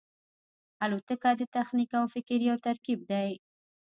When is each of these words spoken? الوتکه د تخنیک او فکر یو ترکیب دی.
الوتکه 0.83 1.31
د 1.37 1.41
تخنیک 1.55 1.91
او 1.99 2.05
فکر 2.13 2.39
یو 2.49 2.57
ترکیب 2.65 2.99
دی. 3.11 3.29